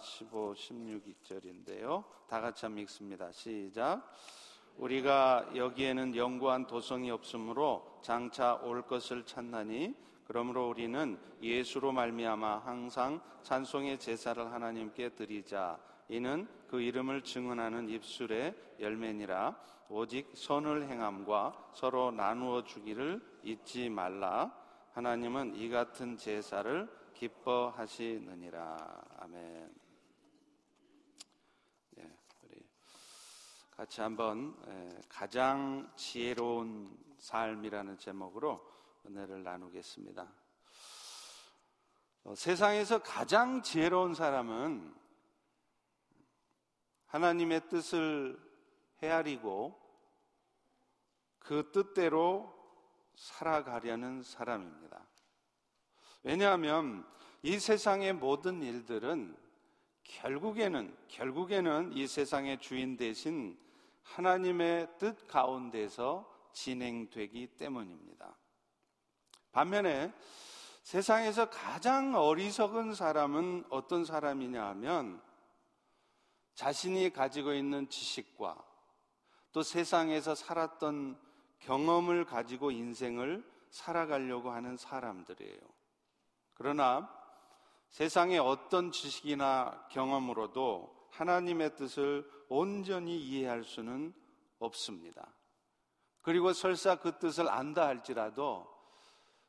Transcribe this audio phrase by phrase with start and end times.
[0.00, 2.04] 15, 16절인데요.
[2.28, 3.30] 다 같이 한번 읽습니다.
[3.32, 4.02] 시작.
[4.76, 9.94] 우리가 여기에는 영구한 도성이 없으므로 장차 올 것을 찾나니
[10.24, 15.78] 그러므로 우리는 예수로 말미암아 항상 찬송의 제사를 하나님께 드리자.
[16.08, 19.56] 이는 그 이름을 증언하는 입술의 열매니라.
[19.88, 24.54] 오직 선을 행함과 서로 나누어 주기를 잊지 말라.
[24.92, 28.76] 하나님은 이 같은 제사를 기뻐하시느니라.
[29.18, 29.74] 아멘.
[31.98, 32.64] 예, 우리
[33.80, 38.60] 같이 한번 예, 가장 지혜로운 삶이라는 제목으로
[39.06, 40.30] 은혜를 나누겠습니다.
[42.24, 44.94] 어, 세상에서 가장 지혜로운 사람은
[47.06, 48.38] 하나님의 뜻을
[49.02, 49.80] 헤아리고
[51.38, 52.54] 그 뜻대로
[53.14, 55.06] 살아가려는 사람입니다.
[56.22, 57.10] 왜냐하면
[57.40, 59.34] 이 세상의 모든 일들은
[60.04, 63.58] 결국에는, 결국에는 이 세상의 주인 대신
[64.14, 68.36] 하나님의 뜻 가운데서 진행되기 때문입니다.
[69.52, 70.12] 반면에
[70.82, 75.22] 세상에서 가장 어리석은 사람은 어떤 사람이냐 하면
[76.54, 78.56] 자신이 가지고 있는 지식과
[79.52, 81.18] 또 세상에서 살았던
[81.60, 85.60] 경험을 가지고 인생을 살아가려고 하는 사람들이에요.
[86.54, 87.08] 그러나
[87.88, 94.12] 세상의 어떤 지식이나 경험으로도 하나님의 뜻을 온전히 이해할 수는
[94.58, 95.34] 없습니다.
[96.22, 98.68] 그리고 설사 그 뜻을 안다 할지라도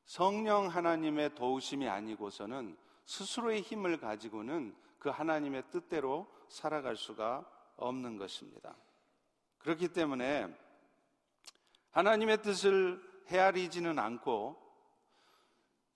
[0.05, 7.45] 성령 하나님의 도우심이 아니고서는 스스로의 힘을 가지고는 그 하나님의 뜻대로 살아갈 수가
[7.77, 8.75] 없는 것입니다.
[9.59, 10.47] 그렇기 때문에
[11.91, 14.60] 하나님의 뜻을 헤아리지는 않고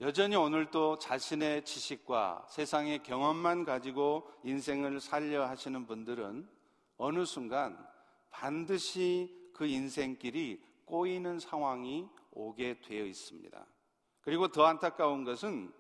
[0.02, 6.50] 여전히 오늘도 자신의 지식과 세상의 경험만 가지고 인생을 살려 하시는 분들은
[6.98, 7.78] 어느 순간
[8.30, 13.66] 반드시 그 인생길이 꼬이는 상황이 오게 되어 있습니다.
[14.20, 15.74] 그리고 더 안타까운 것은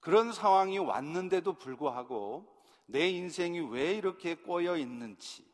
[0.00, 2.46] 그런 상황이 왔는데도 불구하고
[2.84, 5.46] 내 인생이 왜 이렇게 꼬여 있는지,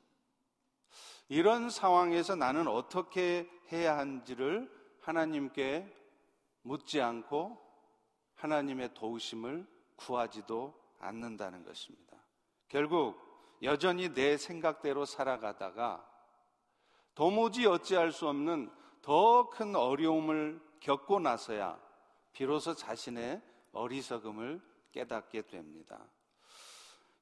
[1.28, 4.68] 이런 상황에서 나는 어떻게 해야 하는지를
[5.00, 6.03] 하나님께
[6.64, 7.60] 묻지 않고
[8.34, 9.66] 하나님의 도우심을
[9.96, 12.16] 구하지도 않는다는 것입니다.
[12.68, 13.22] 결국
[13.62, 16.04] 여전히 내 생각대로 살아가다가
[17.14, 18.70] 도무지 어찌할 수 없는
[19.02, 21.78] 더 큰 어려움을 겪고 나서야
[22.32, 23.40] 비로소 자신의
[23.72, 24.60] 어리석음을
[24.92, 26.00] 깨닫게 됩니다.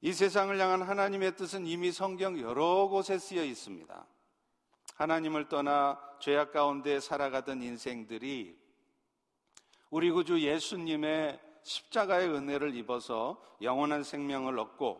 [0.01, 4.05] 이 세상을 향한 하나님의 뜻은 이미 성경 여러 곳에 쓰여 있습니다.
[4.95, 8.62] 하나님을 떠나 죄악 가운데 살아가던 인생들이
[9.93, 14.99] 우리 구주 예수님의 십자가의 은혜를 입어서 영원한 생명을 얻고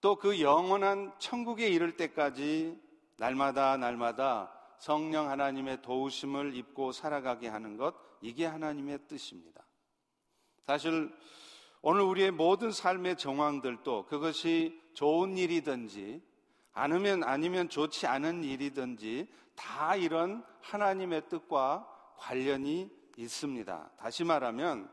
[0.00, 2.76] 또 그 영원한 천국에 이를 때까지
[3.18, 9.64] 날마다 날마다 성령 하나님의 도우심을 입고 살아가게 하는 것, 이게 하나님의 뜻입니다.
[10.64, 11.14] 사실
[11.82, 16.20] 오늘 우리의 모든 삶의 정황들도 그것이 좋은 일이든지
[16.72, 21.86] 아니면 아니면 좋지 않은 일이든지 다 이런 하나님의 뜻과
[22.16, 23.90] 관련이 있습니다.
[23.98, 24.90] 다시 말하면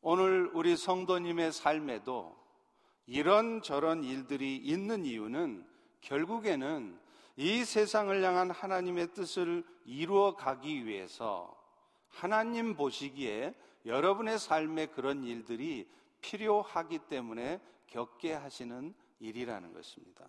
[0.00, 2.36] 오늘 우리 성도님의 삶에도
[3.06, 5.66] 이런 저런 일들이 있는 이유는
[6.00, 6.98] 결국에는
[7.36, 11.54] 이 세상을 향한 하나님의 뜻을 이루어 가기 위해서
[12.08, 15.88] 하나님 보시기에 여러분의 삶에 그런 일들이
[16.20, 20.26] 필요하기 때문에 겪게 하시는 일이라는 것입니다.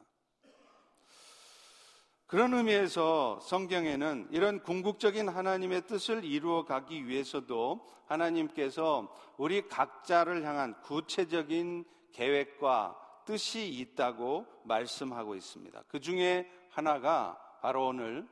[2.28, 11.86] 그런 의미에서 성경에는 이런 궁극적인 하나님의 뜻을 이루어 가기 위해서도 하나님께서 우리 각자를 향한 구체적인
[12.12, 15.84] 계획과 뜻이 있다고 말씀하고 있습니다.
[15.88, 18.28] 그 중에 하나가 바로 오늘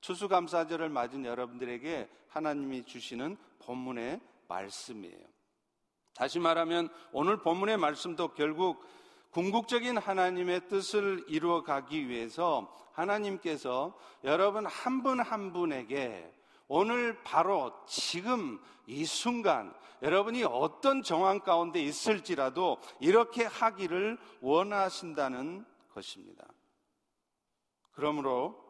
[0.00, 5.26] 추수감사절을 맞은 여러분들에게 하나님이 주시는 본문의 말씀이에요.
[6.14, 8.82] 다시 말하면 오늘 본문의 말씀도 결국
[9.34, 16.32] 궁극적인 하나님의 뜻을 이루어 가기 위해서 하나님께서 여러분 한 분한 한 분에게
[16.68, 26.46] 오늘 바로 지금 이 순간 여러분이 어떤 정황 가운데 있을지라도 이렇게 하기를 원하신다는 것입니다.
[27.90, 28.62] 그러므로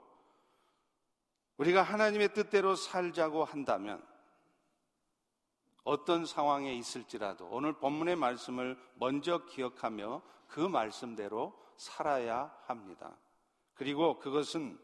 [1.58, 4.02] 우리가 하나님의 뜻대로 살자고 한다면
[5.84, 13.16] 어떤 상황에 있을지라도 오늘 본문의 말씀을 먼저 기억하며 그 말씀대로 살아야 합니다.
[13.74, 14.78] 그리고 그것은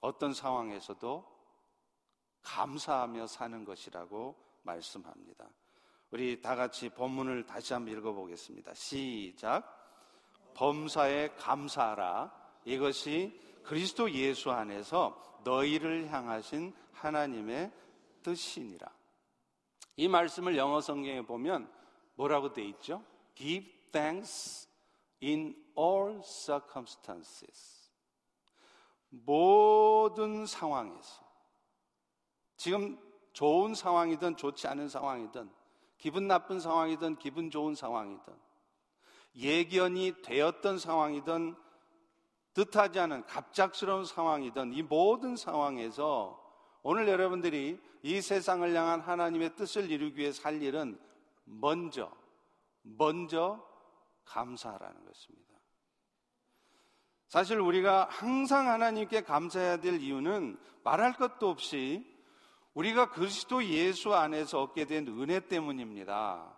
[0.00, 1.38] 어떤 상황에서도
[2.42, 5.48] 감사하며 사는 것이라고 말씀합니다.
[6.10, 8.74] 우리 다 같이 본문을 다시 한번 읽어보겠습니다.
[8.74, 9.74] 시작.
[10.54, 12.32] 범사에 감사하라.
[12.64, 17.72] 이것이 그리스도 예수 안에서 너희를 향하신 하나님의
[18.22, 18.97] 뜻이니라.
[19.98, 21.68] 이 말씀을 영어 성경에 보면
[22.14, 23.02] 뭐라고 돼 있죠?
[23.34, 24.68] Give thanks
[25.20, 27.90] in all circumstances.
[29.08, 31.24] 모든 상황에서
[32.56, 32.96] 지금
[33.32, 35.50] 좋은 상황이든 좋지 않은 상황이든
[35.98, 38.32] 기분 나쁜 상황이든 기분 좋은 상황이든
[39.34, 41.56] 예견이 되었던 상황이든
[42.54, 46.47] 뜻하지 않은 갑작스러운 상황이든 이 모든 상황에서
[46.82, 50.98] 오늘 여러분들이 이 세상을 향한 하나님의 뜻을 이루기 위해 살 일은
[51.44, 52.10] 먼저,
[52.82, 53.64] 먼저
[54.24, 55.48] 감사하라는 것입니다.
[57.28, 62.06] 사실 우리가 항상 하나님께 감사해야 될 이유는 말할 것도 없이
[62.72, 66.56] 우리가 그리스도 예수 안에서 얻게 된 은혜 때문입니다.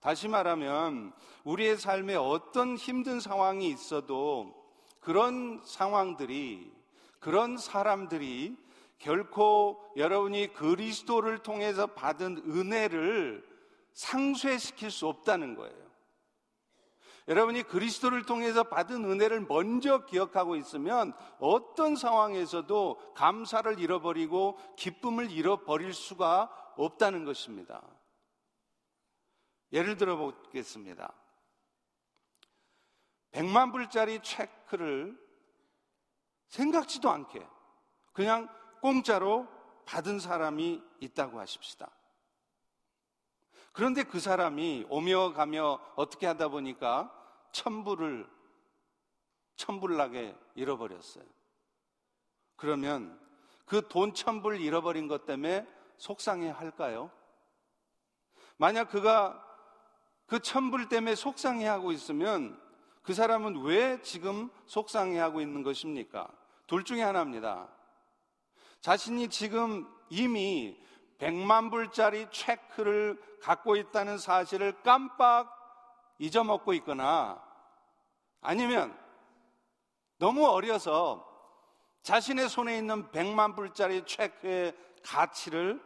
[0.00, 1.12] 다시 말하면
[1.44, 4.52] 우리의 삶에 어떤 힘든 상황이 있어도
[5.00, 6.72] 그런 상황들이
[7.20, 8.56] 그런 사람들이
[9.02, 13.44] 결코 여러분이 그리스도를 통해서 받은 은혜를
[13.92, 15.82] 상쇄시킬 수 없다는 거예요.
[17.26, 26.50] 여러분이 그리스도를 통해서 받은 은혜를 먼저 기억하고 있으면 어떤 상황에서도 감사를 잃어버리고 기쁨을 잃어버릴 수가
[26.76, 27.82] 없다는 것입니다.
[29.72, 31.12] 예를 들어 보겠습니다.
[33.32, 35.18] 100만 불짜리 체크를
[36.48, 37.44] 생각지도 않게
[38.12, 38.48] 그냥
[38.82, 39.46] 공짜로
[39.86, 41.88] 받은 사람이 있다고 하십시다.
[43.72, 47.10] 그런데 그 사람이 오며 가며 어떻게 하다 보니까
[47.52, 48.28] 천불을
[49.54, 51.24] 천불나게 잃어버렸어요.
[52.56, 53.18] 그러면
[53.66, 55.64] 그 돈 천불 잃어버린 것 때문에
[55.96, 57.12] 속상해 할까요?
[58.56, 59.46] 만약 그가
[60.26, 62.60] 그 천불 때문에 속상해 하고 있으면
[63.04, 66.28] 그 사람은 왜 지금 속상해 하고 있는 것입니까?
[66.66, 67.68] 둘 중에 하나입니다.
[68.82, 70.76] 자신이 지금 이미
[71.18, 75.56] 100만 불짜리 체크를 갖고 있다는 사실을 깜빡
[76.18, 77.40] 잊어먹고 있거나
[78.40, 78.98] 아니면
[80.18, 81.28] 너무 어려서
[82.02, 85.80] 자신의 손에 있는 100만 불짜리 체크의 가치를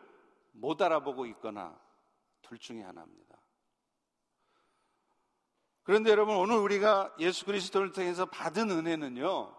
[0.52, 1.78] 못 알아보고 있거나
[2.40, 3.37] 둘 중에 하나입니다.
[5.82, 9.54] 그런데 여러분 오늘 우리가 예수 그리스도를 통해서 받은 은혜는요.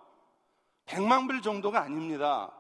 [0.88, 2.57] 100만 불 정도가 아닙니다.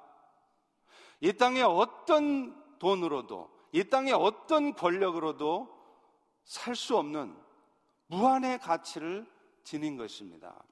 [1.20, 5.76] 이 땅에 어떤 돈으로도 이 땅에 어떤 권력으로도
[6.44, 7.36] 살 수 없는
[8.08, 9.30] 무한의 가치를
[9.64, 10.64] 지닌 것입니다.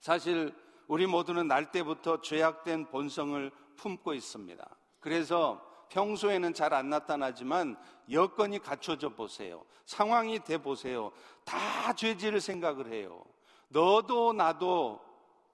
[0.00, 0.54] 사실
[0.86, 4.76] 우리 모두는 날 때부터 죄악된 본성을 품고 있습니다.
[5.00, 7.78] 그래서 평소에는 잘 안 나타나지만
[8.10, 9.64] 여건이 갖춰져 보세요.
[9.86, 11.12] 상황이 돼 보세요.
[11.44, 13.24] 다 죄질을 생각을 해요.
[13.68, 15.00] 너도 나도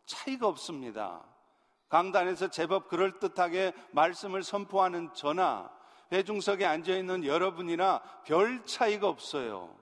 [0.07, 1.25] 차이가 없습니다.
[1.95, 5.73] 강단에서 제법 그럴듯하게 말씀을 선포하는 저나
[6.11, 9.73] 회중석에 앉아 있는 여러분이나 별 차이가 없어요.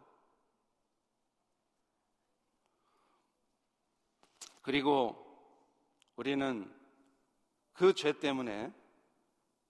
[4.61, 5.17] 그리고
[6.17, 6.71] 우리는
[7.73, 8.71] 그 죄 때문에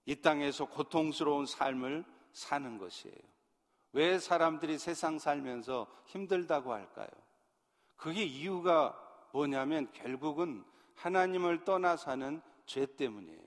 [0.07, 3.17] 이 땅에서 고통스러운 삶을 사는 것이에요.
[3.93, 7.09] 왜 사람들이 세상 살면서 힘들다고 할까요?
[7.95, 8.99] 그게 이유가
[9.33, 13.41] 뭐냐면 결국은 하나님을 떠나 사는 죄 때문이에요.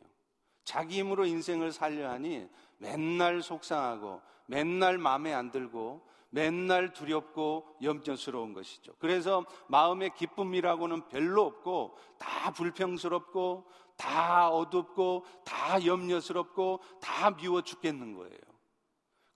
[0.64, 2.48] 자기 힘으로 인생을 살려 하니
[2.78, 8.94] 맨날 속상하고 맨날 마음에 안 들고 맨날 두렵고 염려스러운 것이죠.
[9.00, 18.38] 그래서 마음의 기쁨이라고는 별로 없고 다 불평스럽고 다 어둡고 다 염려스럽고 다 미워 죽겠는 거예요.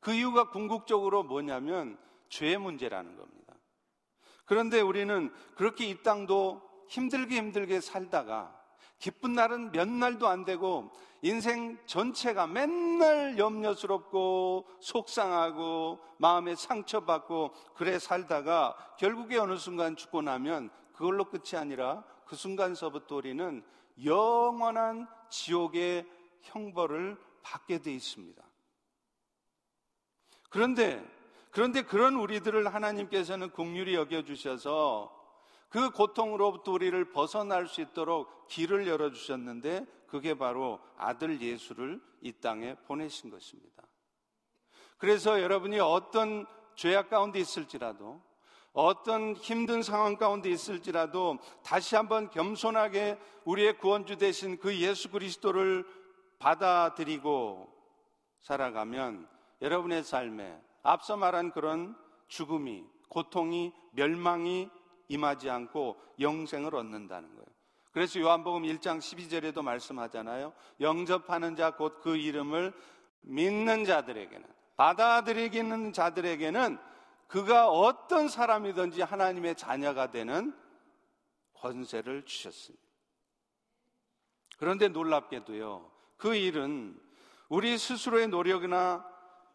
[0.02, 1.98] 그 이유가 궁극적으로 뭐냐면
[2.28, 3.54] 죄 문제라는 겁니다.
[4.46, 8.54] 그런데 우리는 그렇게 이 땅도 힘들게 힘들게 살다가
[8.98, 10.92] 기쁜 날은 몇 날도 안 되고
[11.22, 21.26] 인생 전체가 맨날 염려스럽고 속상하고 마음에 상처받고 그래 살다가 결국에 어느 순간 죽고 나면 그걸로
[21.26, 23.64] 끝이 아니라 그 순간서부터 우리는
[24.04, 26.06] 영원한 지옥의
[26.42, 28.44] 형벌을 받게 돼 있습니다.
[30.50, 31.06] 그런데
[31.52, 35.19] 그런데 그런 우리들을 하나님께서는 국률이 여겨 주셔서
[35.70, 42.76] 그 고통으로부터 우리를 벗어날 수 있도록 길을 열어 주셨는데 그게 바로 아들 예수를 이 땅에
[42.88, 43.84] 보내신 것입니다.
[44.98, 46.46] 그래서 여러분이 어떤
[46.76, 48.22] 죄악 가운데 있을지라도
[48.74, 55.86] 어떤 힘든 상황 가운데 있을지라도 다시 한번 겸손하게 우리의 구원주 되신 그 예수 그리스도를
[56.40, 57.68] 받아들이고
[58.42, 59.28] 살아가면
[59.62, 61.96] 여러분의 삶에 앞서 말한 그런
[62.28, 64.70] 죽음이, 고통이, 멸망이
[65.10, 67.46] 임하지 않고 영생을 얻는다는 거예요.
[67.92, 70.54] 그래서 요한복음 1장 12절에도 말씀하잖아요.
[70.80, 72.72] 영접하는 자 곧 그 이름을
[73.22, 74.48] 믿는 자들에게는
[74.78, 76.78] 받아들이기는 자들에게는
[77.28, 80.56] 그가 어떤 사람이든지 하나님의 자녀가 되는
[81.54, 82.84] 권세를 주셨습니다.
[84.58, 85.92] 그런데 놀랍게도요.
[86.18, 87.00] 그 일은
[87.50, 89.06] 우리 스스로의 노력이나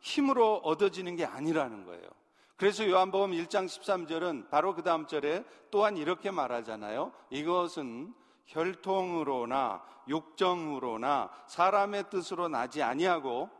[0.00, 2.08] 힘으로 얻어지는 게 아니라는 거예요.
[2.56, 7.12] 그래서 요한복음 1장 13절은 바로 그 다음 절에 또한 이렇게 말하잖아요.
[7.30, 8.14] 이것은
[8.46, 13.50] 혈통으로나 육정으로나 사람의 뜻으로 나지 아니하고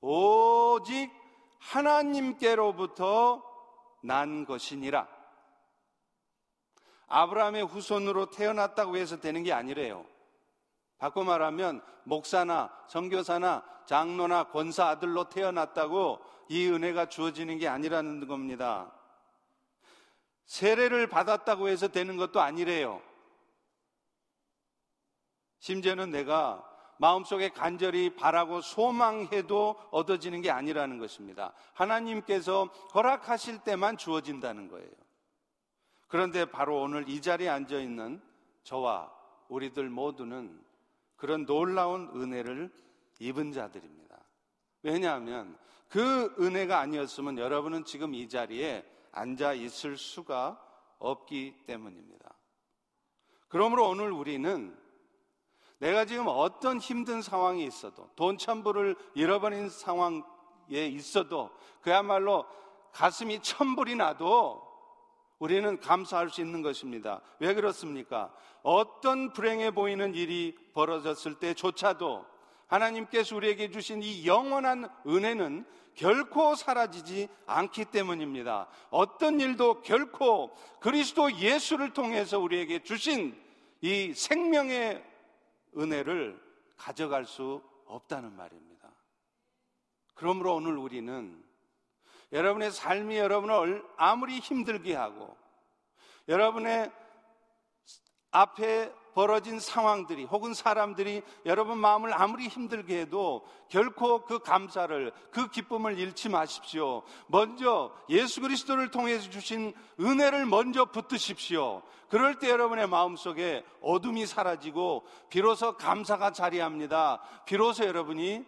[0.00, 1.10] 오직
[1.58, 3.42] 하나님께로부터
[4.02, 5.06] 난 것이니라.
[7.08, 10.04] 아브라함의 후손으로 태어났다고 해서 되는 게 아니래요.
[10.98, 18.92] 바꿔 말하면 목사나 선교사나 장로나 권사 아들로 태어났다고 이 은혜가 주어지는 게 아니라는 겁니다.
[20.46, 23.02] 세례를 받았다고 해서 되는 것도 아니래요.
[25.58, 26.64] 심지어는 내가
[26.98, 31.52] 마음속에 간절히 바라고 소망해도 얻어지는 게 아니라는 것입니다.
[31.74, 32.64] 하나님께서
[32.94, 34.90] 허락하실 때만 주어진다는 거예요.
[36.08, 38.20] 그런데 바로 오늘 이 자리에 앉아 있는
[38.64, 39.12] 저와
[39.48, 40.60] 우리들 모두는
[41.16, 42.72] 그런 놀라운 은혜를
[43.18, 44.18] 입은 자들입니다.
[44.82, 45.56] 왜냐하면
[45.88, 50.62] 그 은혜가 아니었으면 여러분은 지금 이 자리에 앉아 있을 수가
[50.98, 52.34] 없기 때문입니다.
[53.48, 54.76] 그러므로 오늘 우리는
[55.78, 60.24] 내가 지금 어떤 힘든 상황이 있어도 돈 천불을 잃어버린 상황에
[60.70, 62.44] 있어도 그야말로
[62.92, 64.66] 가슴이 천불이 나도
[65.38, 67.20] 우리는 감사할 수 있는 것입니다.
[67.38, 68.34] 왜 그렇습니까?
[68.62, 72.26] 어떤 불행해 보이는 일이 벌어졌을 때조차도
[72.68, 78.68] 하나님께서 우리에게 주신 이 영원한 은혜는 결코 사라지지 않기 때문입니다.
[78.90, 83.36] 어떤 일도 결코 그리스도 예수를 통해서 우리에게 주신
[83.80, 85.04] 이 생명의
[85.76, 86.40] 은혜를
[86.76, 88.88] 가져갈 수 없다는 말입니다.
[90.14, 91.42] 그러므로 오늘 우리는
[92.32, 95.36] 여러분의 삶이 여러분을 아무리 힘들게 하고
[96.28, 96.92] 여러분의
[98.30, 105.98] 앞에 벌어진 상황들이 혹은 사람들이 여러분 마음을 아무리 힘들게 해도 결코 그 감사를 그 기쁨을
[105.98, 107.02] 잃지 마십시오.
[107.26, 111.82] 먼저 예수 그리스도를 통해서 주신 은혜를 먼저 붙드십시오.
[112.08, 117.20] 그럴 때 여러분의 마음속에 어둠이 사라지고 비로소 감사가 자리합니다.
[117.44, 118.46] 비로소 여러분이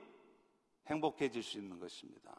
[0.86, 2.30] 행복해질 수 있는 것입니다.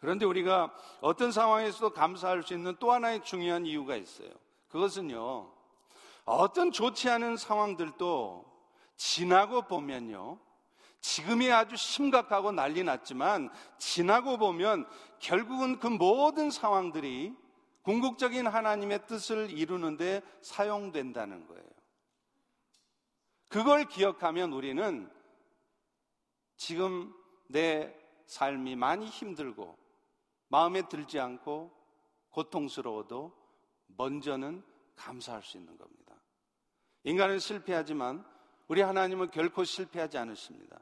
[0.00, 4.30] 그런데 우리가 어떤 상황에서도 감사할 수 있는 또 하나의 중요한 이유가 있어요.
[4.66, 5.57] 그것은요,
[6.28, 8.44] 어떤 좋지 않은 상황들도
[8.96, 10.38] 지나고 보면요,
[11.00, 14.86] 지금이 아주 심각하고 난리 났지만 지나고 보면
[15.20, 17.34] 결국은 그 모든 상황들이
[17.82, 21.64] 궁극적인 하나님의 뜻을 이루는데 사용된다는 거예요.
[23.48, 25.10] 그걸 기억하면 우리는
[26.56, 27.14] 지금
[27.46, 27.94] 내
[28.26, 29.78] 삶이 많이 힘들고
[30.48, 31.72] 마음에 들지 않고
[32.30, 33.32] 고통스러워도
[33.96, 34.62] 먼저는
[34.96, 36.07] 감사할 수 있는 겁니다.
[37.04, 38.24] 인간은 실패하지만
[38.66, 40.78] 우리 하나님은 결코 실패하지 않으십니다.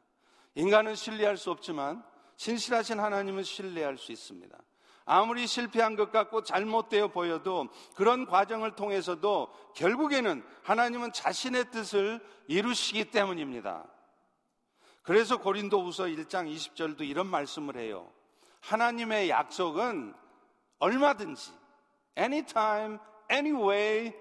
[0.55, 2.03] 인간은 신뢰할 수 없지만
[2.37, 4.57] 신실하신 하나님은 신뢰할 수 있습니다.
[5.05, 13.87] 아무리 실패한 것 같고 잘못되어 보여도 그런 과정을 통해서도 결국에는 하나님은 자신의 뜻을 이루시기 때문입니다.
[15.03, 18.11] 그래서 고린도후서 1장 20절도 이런 말씀을 해요.
[18.61, 20.13] 하나님의 약속은
[20.81, 21.53] 얼마든지
[22.19, 22.99] anytime,
[23.31, 24.13] anyway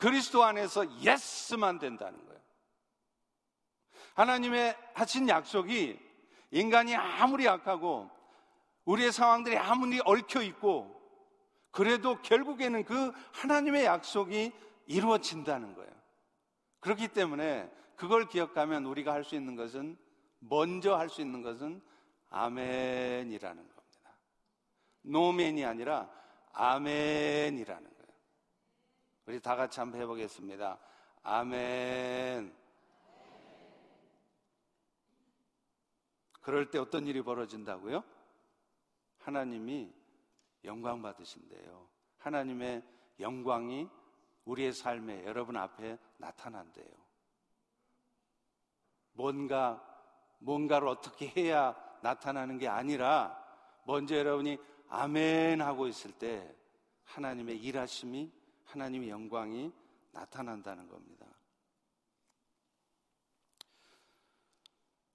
[0.00, 2.40] 그리스도 안에서 yes만 된다는 거예요.
[4.14, 5.98] 하나님의 하신 약속이
[6.50, 8.10] 인간이 아무리 약하고
[8.84, 10.98] 우리의 상황들이 아무리 얽혀 있고
[11.70, 14.52] 그래도 결국에는 그 하나님의 약속이
[14.86, 15.90] 이루어진다는 거예요.
[16.80, 19.96] 그렇기 때문에 그걸 기억하면 우리가 할 수 있는 것은
[20.40, 21.80] 먼저 할 수 있는 것은
[22.30, 24.16] 아멘이라는 겁니다.
[25.02, 26.08] 노멘이 아니라
[26.52, 27.99] 아멘이라는 거예요.
[29.30, 30.76] 우리 다 같이 한번 해보겠습니다.
[31.22, 32.52] 아멘.
[36.40, 38.02] 그럴 때 어떤 일이 벌어진다고요?
[39.18, 39.94] 하나님이
[40.64, 41.86] 영광 받으신대요.
[42.18, 42.82] 하나님의
[43.20, 43.88] 영광이
[44.46, 46.90] 우리의 삶에 여러분 앞에 나타난대요.
[49.12, 49.80] 뭔가
[50.40, 53.40] 뭔가를 어떻게 해야 나타나는 게 아니라
[53.84, 54.58] 먼저 여러분이
[54.88, 56.52] 아멘 하고 있을 때
[57.04, 58.39] 하나님의 일하심이
[58.70, 59.72] 하나님의 영광이
[60.12, 61.26] 나타난다는 겁니다.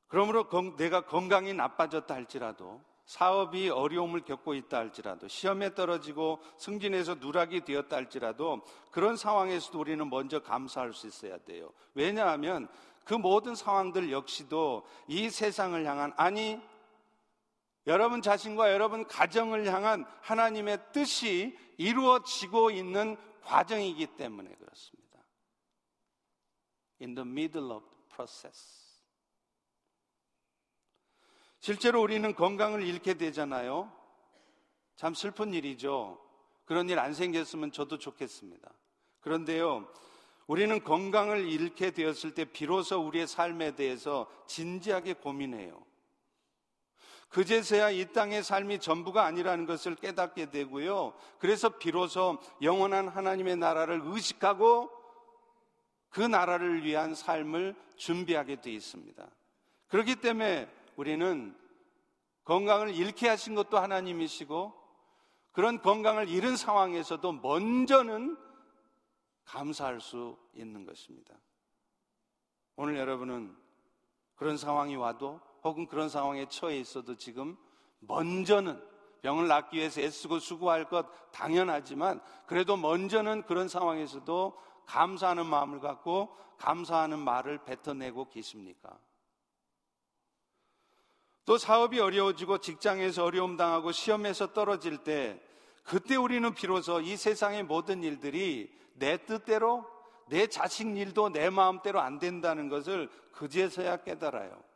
[0.08, 0.48] 그러므로
[0.78, 8.62] 내가 건강이 나빠졌다 할지라도 사업이 어려움을 겪고 있다 할지라도 시험에 떨어지고 승진해서 누락이 되었다 할지라도
[8.92, 11.72] 그런 상황에서도 우리는 먼저 감사할 수 있어야 돼요.
[11.94, 12.68] 왜냐하면
[13.04, 16.60] 그 모든 상황들 역시도 이 세상을 향한 아니
[17.88, 25.24] 여러분 자신과 여러분 가정을 향한 하나님의 뜻이 이루어지고 있는 과정이기 때문에 그렇습니다.
[27.02, 28.86] In the middle of the process.
[31.60, 33.92] 실제로 우리는 건강을 잃게 되잖아요.
[34.96, 36.22] 참 슬픈 일이죠.
[36.66, 38.72] 그런 일 안 생겼으면 저도 좋겠습니다.
[39.20, 39.92] 그런데요,
[40.48, 45.84] 우리는 건강을 잃게 되었을 때 비로소 우리의 삶에 대해서 진지하게 고민해요.
[47.30, 51.14] 그제서야 이 땅의 삶이 전부가 아니라는 것을 깨닫게 되고요.
[51.40, 54.90] 그래서 비로소 영원한 하나님의 나라를 의식하고
[56.10, 59.28] 그 나라를 위한 삶을 준비하게 되어 있습니다.
[59.88, 61.56] 그렇기 때문에 우리는
[62.46, 64.74] 건강을 잃게 하신 것도 하나님이시고
[65.52, 68.38] 그런 건강을 잃은 상황에서도 먼저는
[69.46, 71.34] 감사할 수 있는 것입니다.
[72.76, 73.56] 오늘 여러분은
[74.36, 77.58] 그런 상황이 와도 혹은 그런 상황에 처해 있어도 지금
[78.00, 78.82] 먼저는
[79.24, 84.56] 병을 낫기 위해서 애쓰고 수고할 것 당연하지만 그래도 먼저는 그런 상황에서도
[84.86, 86.30] 감사하는 마음을 갖고
[86.60, 88.96] 감사하는 말을 뱉어내고 계십니까?
[91.46, 95.42] 또 사업이 어려워지고 직장에서 어려움 당하고 시험에서 떨어질 때
[95.84, 99.86] 그때 우리는 비로소 이 세상의 모든 일들이 내 뜻대로
[100.28, 104.75] 내 자식 일도 내 마음대로 안 된다는 것을 그제서야 깨달아요.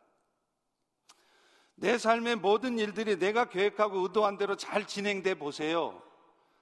[1.79, 6.01] 내 삶의 모든 일들이 내가 계획하고 의도한 대로 잘 진행돼 보세요.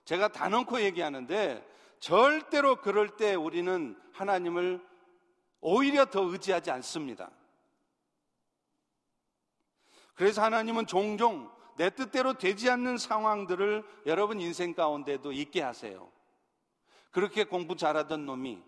[0.06, 1.68] 제가 단언코 얘기하는데
[2.00, 4.86] 절대로 그럴 때 우리는 하나님을
[5.60, 7.32] 오히려 더 의지하지 않습니다.
[10.14, 16.12] 그래서 하나님은 종종 내 뜻대로 되지 않는 상황들을 여러분 인생 가운데도 있게 하세요.
[17.12, 18.62] 그렇게 공부 잘하던 놈이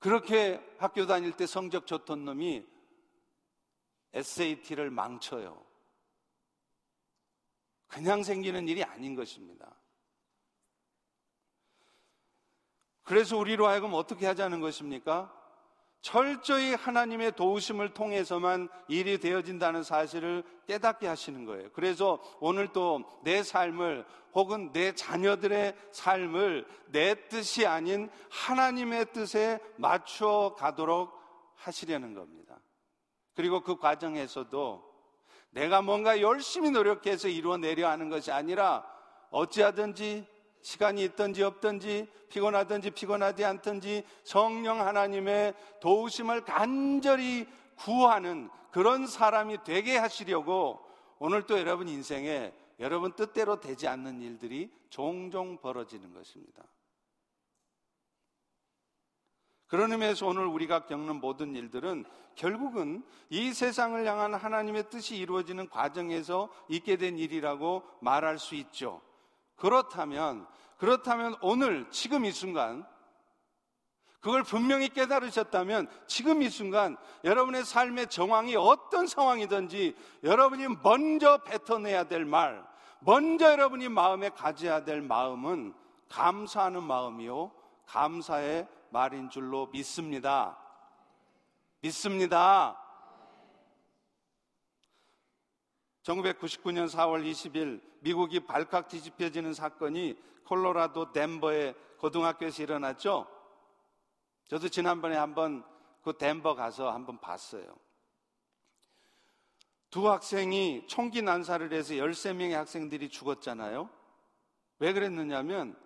[0.00, 2.66] 그렇게 학교 다닐 때 성적 좋던 놈이
[4.14, 5.64] SAT를 망쳐요.
[7.86, 9.74] 그냥 생기는 일이 아닌 것입니다.
[13.02, 15.34] 그래서 우리로 하여금 어떻게 하자는 것입니까?
[16.00, 21.70] 철저히 하나님의 도우심을 통해서만 일이 되어진다는 사실을 깨닫게 하시는 거예요.
[21.72, 30.54] 그래서 오늘 또 내 삶을 혹은 내 자녀들의 삶을 내 뜻이 아닌 하나님의 뜻에 맞추어
[30.54, 31.12] 가도록
[31.56, 32.60] 하시려는 겁니다.
[33.38, 34.82] 그리고 그 과정에서도
[35.50, 38.84] 내가 뭔가 열심히 노력해서 이루어내려 하는 것이 아니라
[39.30, 40.26] 어찌하든지
[40.60, 47.46] 시간이 있든지 없든지 피곤하든지 피곤하지 않든지 성령 하나님의 도우심을 간절히
[47.76, 50.84] 구하는 그런 사람이 되게 하시려고
[51.20, 56.64] 오늘 또 여러분 인생에 여러분 뜻대로 되지 않는 일들이 종종 벌어지는 것입니다.
[59.68, 62.04] 그런 의미에서 오늘 우리가 겪는 모든 일들은
[62.34, 69.02] 결국은 이 세상을 향한 하나님의 뜻이 이루어지는 과정에서 있게 된 일이라고 말할 수 있죠.
[69.56, 70.46] 그렇다면,
[70.78, 72.86] 그렇다면 오늘, 지금 이 순간,
[74.20, 82.24] 그걸 분명히 깨달으셨다면 지금 이 순간 여러분의 삶의 정황이 어떤 상황이든지 여러분이 먼저 뱉어내야 될
[82.24, 82.64] 말,
[83.00, 85.74] 먼저 여러분이 마음에 가져야 될 마음은
[86.08, 87.52] 감사하는 마음이요.
[87.86, 90.58] 감사의 말인 줄로 믿습니다.
[91.80, 92.76] 믿습니다.
[96.02, 103.26] 1999년 4월 20일 미국이 발칵 뒤집혀지는 사건이 콜로라도 덴버의 고등학교에서 일어났죠.
[104.48, 105.64] 저도 지난번에 한번
[106.02, 107.76] 그 덴버 가서 한번 봤어요.
[109.90, 113.90] 두 학생이 총기 난사를 해서 13명의 학생들이 죽었잖아요.
[114.78, 115.76] 왜 그랬느냐면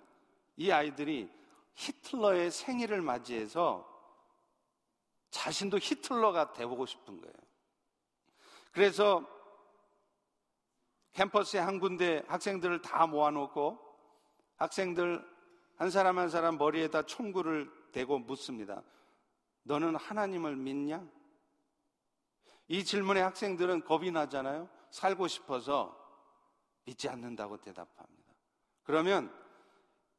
[0.56, 1.30] 이 아이들이
[1.74, 3.88] 히틀러의 생일을 맞이해서
[5.30, 7.34] 자신도 히틀러가 되고 싶은 거예요.
[8.72, 9.26] 그래서
[11.12, 13.78] 캠퍼스에 한 군데 학생들을 다 모아놓고
[14.56, 15.26] 학생들
[15.76, 18.82] 한 사람 한 사람 머리에다 총구를 대고 묻습니다.
[19.64, 21.06] 너는 하나님을 믿냐?
[22.68, 24.68] 이 질문에 학생들은 겁이 나잖아요.
[24.90, 25.98] 살고 싶어서
[26.84, 28.32] 믿지 않는다고 대답합니다.
[28.84, 29.34] 그러면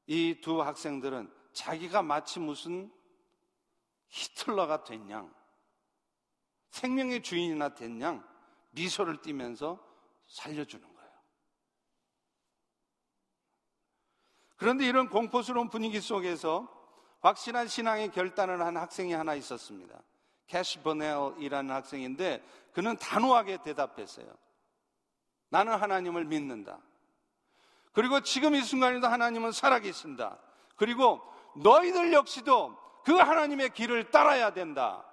[0.08, 2.92] 이 두 학생들은 자기가 마치 무슨
[4.10, 5.28] 히틀러가 됐냐,
[6.70, 8.24] 생명의 주인이나 됐냐,
[8.72, 9.80] 미소를 띠면서
[10.28, 11.12] 살려주는 거예요.
[14.56, 16.68] 그런데 이런 공포스러운 분위기 속에서
[17.22, 20.02] 확실한 신앙의 결단을 한 학생이 하나 있었습니다.
[20.48, 24.34] 캐시 버넬이라는 학생인데 그는 단호하게 대답했어요.
[25.50, 26.80] 나는 하나님을 믿는다.
[27.94, 30.40] 그리고 지금 이 순간에도 하나님은 살아계신다.
[30.76, 31.22] 그리고
[31.56, 35.06] 너희들 역시도 그 하나님의 길을 따라야 된다.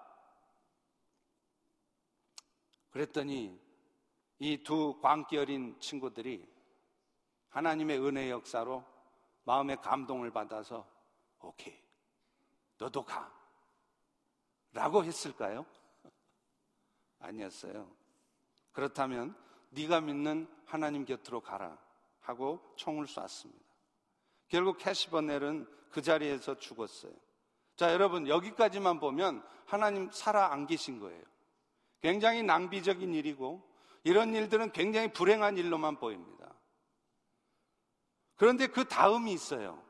[2.90, 3.58] 그랬더니
[4.40, 6.48] 이 두 광기 어린 친구들이
[7.50, 8.84] 하나님의 은혜 역사로
[9.44, 10.86] 마음의 감동을 받아서
[11.40, 11.78] 오케이,
[12.78, 13.32] 너도 가.
[14.72, 15.66] 라고 했을까요?
[17.18, 17.90] 아니었어요.
[18.72, 19.36] 그렇다면
[19.70, 21.76] 네가 믿는 하나님 곁으로 가라
[22.20, 23.64] 하고 총을 쐈습니다.
[24.48, 27.12] 결국 캐시버넬은 그 자리에서 죽었어요.
[27.76, 31.22] 자, 여러분 여기까지만 보면 하나님 살아 안 계신 거예요.
[32.00, 33.62] 굉장히 낭비적인 일이고
[34.04, 36.54] 이런 일들은 굉장히 불행한 일로만 보입니다.
[38.36, 39.82] 그런데 그 다음이 있어요.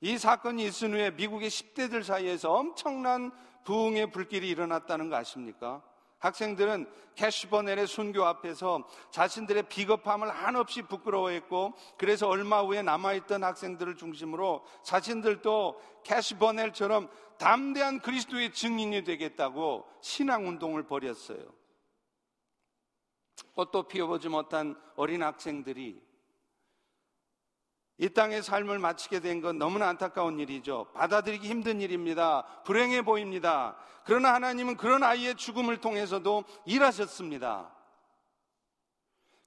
[0.00, 3.32] 이 사건이 있은 후에 미국의 10대들 사이에서 엄청난
[3.64, 5.82] 부흥의 불길이 일어났다는 거 아십니까?
[6.18, 15.80] 학생들은 캐시버넬의 순교 앞에서 자신들의 비겁함을 한없이 부끄러워했고 그래서 얼마 후에 남아있던 학생들을 중심으로 자신들도
[16.04, 21.44] 캐시버넬처럼 담대한 그리스도의 증인이 되겠다고 신앙운동을 벌였어요.
[23.54, 26.05] 꽃도 피워보지 못한 어린 학생들이
[27.98, 30.86] 이 땅의 삶을 마치게 된 건 너무나 안타까운 일이죠.
[30.94, 32.44] 받아들이기 힘든 일입니다.
[32.64, 33.76] 불행해 보입니다.
[34.04, 37.72] 그러나 하나님은 그런 아이의 죽음을 통해서도 일하셨습니다.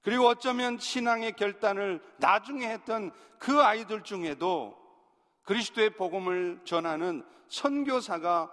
[0.02, 4.76] 그리고 어쩌면 신앙의 결단을 나중에 했던 그 아이들 중에도
[5.44, 8.52] 그리스도의 복음을 전하는 선교사가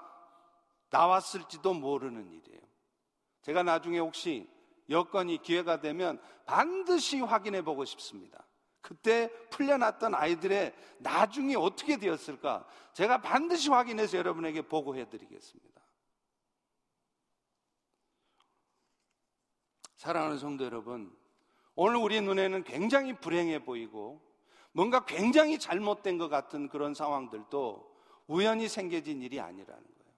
[0.90, 2.62] 나왔을지도 모르는 일이에요.
[3.42, 4.48] 제가 나중에 혹시
[4.90, 8.47] 여건이 기회가 되면 반드시 확인해 보고 싶습니다.
[8.88, 12.66] 그때 풀려났던 아이들의 나중이 어떻게 되었을까?
[12.94, 15.82] 제가 반드시 확인해서 여러분에게 보고해 드리겠습니다.
[19.98, 21.14] 사랑하는 성도 여러분,
[21.76, 24.22] 오늘 우리 눈에는 굉장히 불행해 보이고
[24.72, 27.94] 뭔가 굉장히 잘못된 것 같은 그런 상황들도
[28.28, 30.14] 우연히 생겨진 일이 아니라는 거예요.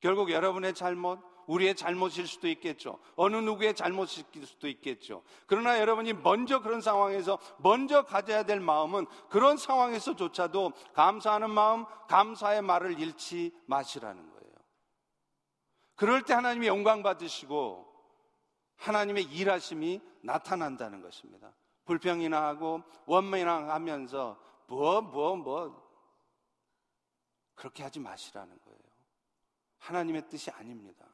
[0.00, 2.98] 결국 여러분의 잘못, 우리의 잘못일 수도 있겠죠.
[3.16, 5.22] 어느 누구의 잘못일 수도 있겠죠.
[5.46, 13.00] 그러나 여러분이 먼저 그런 상황에서 먼저 가져야 될 마음은 그런 상황에서조차도 감사하는 마음, 감사의 말을
[13.00, 14.54] 잃지 마시라는 거예요.
[15.96, 17.86] 그럴 때 하나님이 영광 받으시고
[18.76, 21.52] 하나님의 일하심이 나타난다는 것입니다.
[21.86, 25.88] 불평이나 하고 원망이나 하면서 뭐, 뭐, 뭐,
[27.54, 28.78] 그렇게 하지 마시라는 거예요.
[29.78, 31.07] 하나님의 뜻이 아닙니다.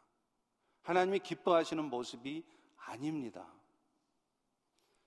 [0.85, 2.45] 하나님이 기뻐하시는 모습이
[2.87, 3.47] 아닙니다.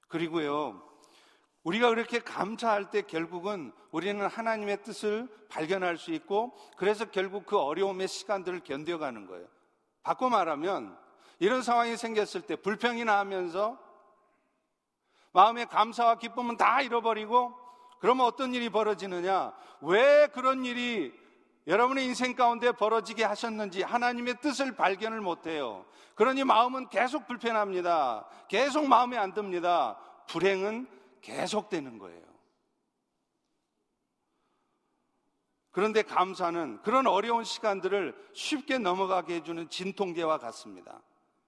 [0.07, 0.83] 그리고요,
[1.63, 8.07] 우리가 그렇게 감사할 때 결국은 우리는 하나님의 뜻을 발견할 수 있고 그래서 결국 그 어려움의
[8.07, 9.47] 시간들을 견뎌가는 거예요.
[10.01, 10.97] 바꿔 말하면
[11.39, 13.77] 이런 상황이 생겼을 때 불평이나 하면서
[15.33, 17.53] 마음의 감사와 기쁨은 다 잃어버리고
[17.99, 19.53] 그러면 어떤 일이 벌어지느냐?
[19.81, 21.13] 왜 그런 일이
[21.67, 25.85] 여러분의 인생 가운데 벌어지게 하셨는지 하나님의 뜻을 발견을 못해요.
[26.15, 28.27] 그러니 마음은 계속 불편합니다.
[28.47, 29.99] 계속 마음에 안 듭니다.
[30.27, 30.87] 불행은
[31.21, 32.25] 계속되는 거예요.
[35.71, 41.01] 그런데 감사는 그런 어려운 시간들을 쉽게 넘어가게 해주는 진통제와 같습니다.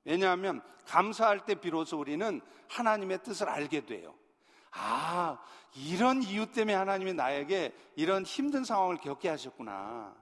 [0.03, 4.13] 왜냐하면 감사할 때 비로소 우리는 하나님의 뜻을 알게 돼요.
[4.71, 5.37] 아,
[5.75, 10.13] 이런 이유 때문에 하나님이 나에게 이런 힘든 상황을 겪게 하셨구나.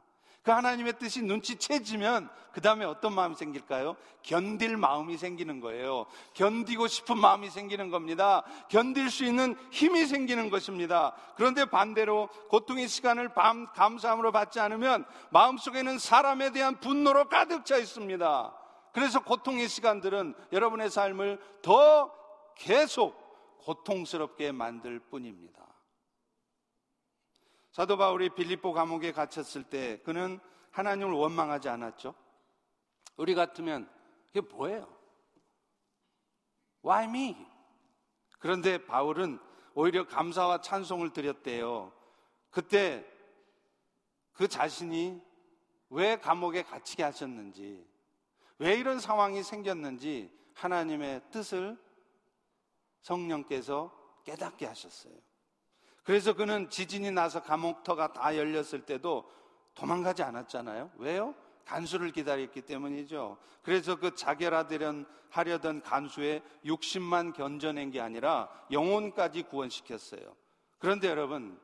[0.48, 3.98] 그 하나님의 뜻이 눈치채지면 그 다음에 어떤 마음이 생길까요?
[4.24, 6.06] 견딜 마음이 생기는 거예요.
[6.36, 8.44] 견디고 싶은 마음이 생기는 겁니다.
[8.70, 11.14] 견딜 수 있는 힘이 생기는 것입니다.
[11.36, 18.58] 그런데 반대로 고통의 시간을 밤 감사함으로 받지 않으면 마음속에는 사람에 대한 분노로 가득 차 있습니다.
[18.94, 22.10] 그래서 고통의 시간들은 여러분의 삶을 더
[22.56, 23.27] 계속
[23.68, 25.62] 고통스럽게 만들 뿐입니다.
[27.74, 30.40] 사도 바울이 빌립보 감옥에 갇혔을 때 그는
[30.72, 32.16] 하나님을 원망하지 않았죠.
[33.18, 33.92] 우리 같으면
[34.28, 34.88] 그게 뭐예요?
[36.86, 37.36] Why me?
[38.40, 39.38] 그런데 바울은
[39.74, 41.92] 오히려 감사와 찬송을 드렸대요.
[42.50, 43.06] 그때
[44.32, 45.22] 그 자신이
[45.90, 47.86] 왜 감옥에 갇히게 하셨는지,
[48.60, 51.78] 왜 이런 상황이 생겼는지 하나님의 뜻을
[53.02, 53.92] 성령께서
[54.24, 55.14] 깨닫게 하셨어요.
[56.04, 59.30] 그래서 그는 지진이 나서 감옥터가 다 열렸을 때도
[59.74, 60.92] 도망가지 않았잖아요.
[60.98, 61.36] 왜요?
[61.66, 63.38] 간수를 기다렸기 때문이죠.
[63.62, 70.36] 그래서 그 자결하려던 하려던 간수의 60만 견뎌낸 게 아니라 영혼까지 구원시켰어요.
[70.80, 71.60] 그런데 여러분,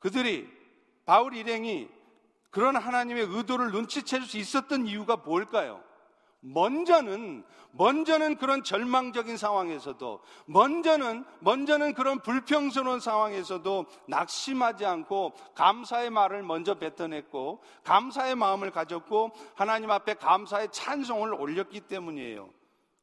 [0.00, 0.50] 그들이
[1.04, 1.88] 바울 일행이
[2.50, 5.82] 그런 하나님의 의도를 눈치챌 수 있었던 이유가 뭘까요?
[6.42, 16.74] 먼저는 먼저는 그런 절망적인 상황에서도 먼저는 먼저는 그런 불평스러운 상황에서도 낙심하지 않고 감사의 말을 먼저
[16.74, 22.50] 뱉어냈고 감사의 마음을 가졌고 하나님 앞에 감사의 찬송을 올렸기 때문이에요.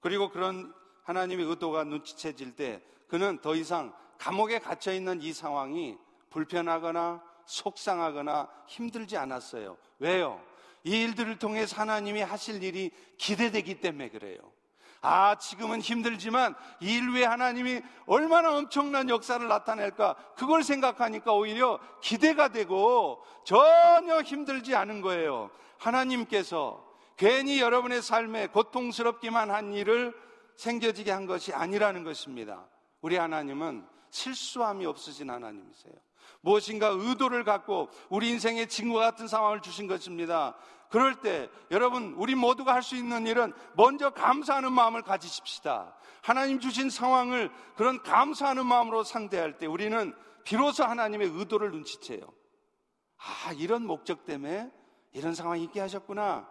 [0.01, 0.73] 그리고 그런
[1.03, 5.97] 하나님의 의도가 눈치채질 때 그는 더 이상 감옥에 갇혀 있는 이 상황이
[6.29, 9.77] 불편하거나 속상하거나 힘들지 않았어요.
[9.97, 10.48] 왜요?
[10.83, 14.37] 이 일들을 통해 하나님이 하실 일이 기대되기 때문에 그래요.
[15.01, 20.15] 아, 지금은 힘들지만 이 일 외에 하나님이 얼마나 엄청난 역사를 나타낼까?
[20.35, 25.51] 그걸 생각하니까 오히려 기대가 되고 전혀 힘들지 않은 거예요.
[25.77, 30.13] 하나님께서 괜히 여러분의 삶에 고통스럽기만 한 일을
[30.57, 32.67] 생겨지게 한 것이 아니라는 것입니다.
[33.01, 35.93] 우리 하나님은 실수함이 없으신 하나님이세요.
[36.41, 40.55] 무엇인가 의도를 갖고 우리 인생에 지금과 같은 상황을 주신 것입니다.
[40.89, 45.95] 그럴 때 여러분 우리 모두가 할 수 있는 일은 먼저 감사하는 마음을 가지십시다.
[46.21, 50.13] 하나님 주신 상황을 그런 감사하는 마음으로 상대할 때 우리는
[50.43, 52.21] 비로소 하나님의 의도를 눈치채요.
[53.17, 54.71] 아, 이런 목적 때문에
[55.11, 56.49] 이런 상황이 있게 하셨구나.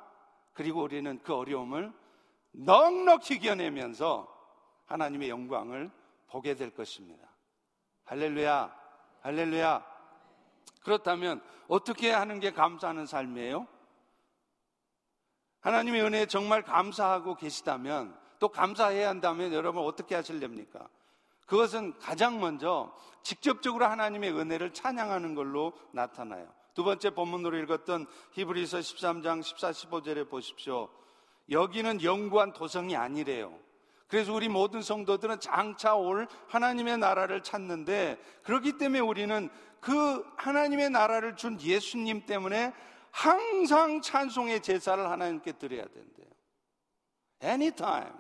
[0.52, 1.92] 그리고 우리는 그 어려움을
[2.52, 4.28] 넉넉히 이겨내면서
[4.86, 5.90] 하나님의 영광을
[6.28, 7.28] 보게 될 것입니다.
[8.04, 8.74] 할렐루야,
[9.22, 9.85] 할렐루야.
[10.83, 13.66] 그렇다면 어떻게 하는 게 감사하는 삶이에요?
[15.61, 20.88] 하나님의 은혜에 정말 감사하고 계시다면 또 감사해야 한다면 여러분 어떻게 하실렵니까?
[21.46, 26.46] 그것은 가장 먼저 직접적으로 하나님의 은혜를 찬양하는 걸로 나타나요.
[26.74, 30.88] 두 번째 본문으로 읽었던 히브리서 13장 14, 15절에 보십시오.
[31.50, 33.59] 여기는 영구한 도성이 아니래요.
[34.09, 41.37] 그래서 우리 모든 성도들은 장차 올 하나님의 나라를 찾는데 그렇기 때문에 우리는 그 하나님의 나라를
[41.37, 42.73] 준 예수님 때문에
[43.11, 46.27] 항상 찬송의 제사를 하나님께 드려야 된대요.
[47.42, 48.12] Anytime.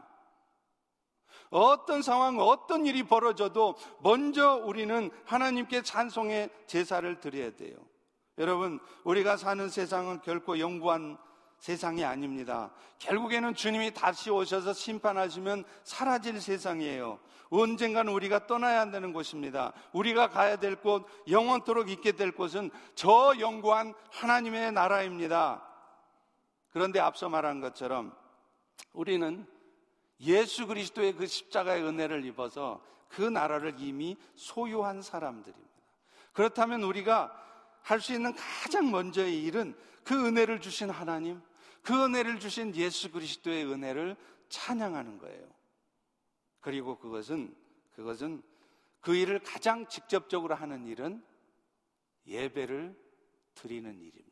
[1.50, 7.76] 어떤 상황, 어떤 일이 벌어져도 먼저 우리는 하나님께 찬송의 제사를 드려야 돼요.
[8.36, 11.16] 여러분, 우리가 사는 세상은 결코 영구한
[11.58, 12.70] 세상이 아닙니다.
[12.98, 17.18] 결국에는 주님이 다시 오셔서 심판하시면 사라질 세상이에요.
[17.50, 19.72] 언젠가는 우리가 떠나야 한다는 곳입니다.
[19.92, 25.64] 우리가 가야 될 곳, 영원토록 있게 될 곳은 저 영구한 하나님의 나라입니다.
[26.70, 28.14] 그런데 앞서 말한 것처럼
[28.92, 29.46] 우리는
[30.20, 35.68] 예수 그리스도의 그 십자가의 은혜를 입어서 그 나라를 이미 소유한 사람들입니다.
[36.32, 37.32] 그렇다면 우리가
[37.82, 41.40] 할 수 있는 가장 먼저의 일은 그 은혜를 주신 하나님,
[41.82, 44.16] 그 은혜를 주신 예수 그리스도의 은혜를
[44.48, 45.48] 찬양하는 거예요.
[46.60, 47.54] 그리고 그것은
[47.94, 48.42] 그것은
[49.00, 51.24] 그 일을 가장 직접적으로 하는 일은
[52.26, 52.96] 예배를
[53.54, 54.28] 드리는 일입니다.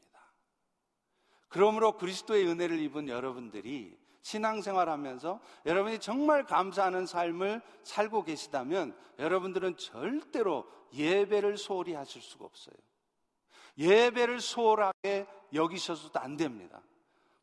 [1.49, 10.69] 그러므로 그리스도의 은혜를 입은 여러분들이 신앙생활 하면서 여러분이 정말 감사하는 삶을 살고 계시다면 여러분들은 절대로
[10.93, 12.77] 예배를 소홀히 하실 수가 없어요.
[13.79, 16.81] 예배를 소홀하게 여기셔서도 안 됩니다.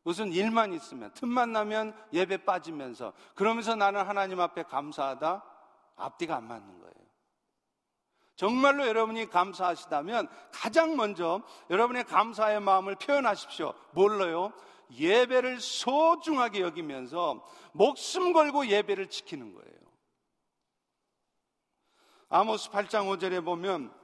[0.02, 5.42] 무슨 일만 있으면, 틈만 나면 예배 빠지면서, 그러면서 나는 하나님 앞에 감사하다?
[5.96, 6.94] 앞뒤가 안 맞는 거예요.
[8.36, 13.74] 정말로 여러분이 감사하시다면 가장 먼저 여러분의 감사의 마음을 표현하십시오.
[13.92, 14.52] 뭘로요?
[14.90, 19.74] 예배를 소중하게 여기면서 목숨 걸고 예배를 지키는 거예요.
[22.28, 23.94] 아모스 8장 5절에 보면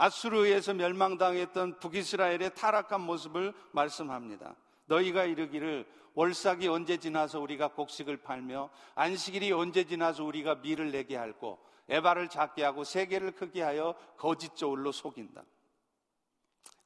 [0.00, 4.56] 아수르에서 멸망당했던 북이스라엘의 타락한 모습을 말씀합니다.
[4.86, 11.58] 너희가 이르기를 월삭이 언제 지나서 우리가 곡식을 팔며 안식일이 언제 지나서 우리가 밀을 내게 할고
[11.88, 15.44] 에바를 작게 하고 세계를 크게 하여 거짓 저울로 속인다.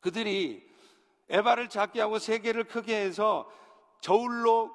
[0.01, 0.69] 그들이
[1.29, 3.49] 에바를 작게 하고 세계를 크게 해서
[4.01, 4.75] 저울로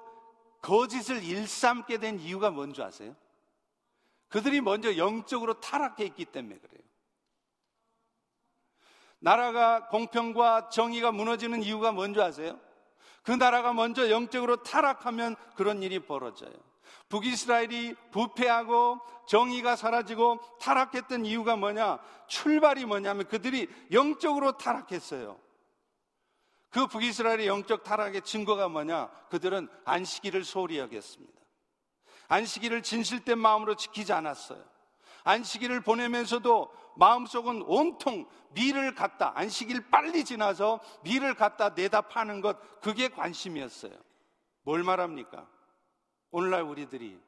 [0.61, 3.15] 거짓을 일삼게 된 이유가 뭔지 아세요?
[4.29, 6.89] 그들이 먼저 영적으로 타락해 있기 때문에 그래요.
[9.19, 12.59] 나라가 공평과 정의가 무너지는 이유가 뭔지 아세요?
[13.23, 16.53] 그 나라가 먼저 영적으로 타락하면 그런 일이 벌어져요.
[17.09, 21.99] 북이스라엘이 부패하고 정의가 사라지고 타락했던 이유가 뭐냐?
[22.27, 25.39] 출발이 뭐냐면 그들이 영적으로 타락했어요.
[26.69, 29.09] 그 북이스라엘의 영적 타락의 증거가 뭐냐?
[29.29, 31.39] 그들은 안식일을 소홀히 여겼습니다.
[32.27, 34.63] 안식일을 진실된 마음으로 지키지 않았어요.
[35.23, 43.09] 안식일을 보내면서도 마음속은 온통 미를 갖다 안식일 빨리 지나서 미를 갖다 내다 파는 것 그게
[43.09, 43.93] 관심이었어요.
[44.63, 45.47] 뭘 말합니까?
[46.31, 47.19] 오늘날 우리들이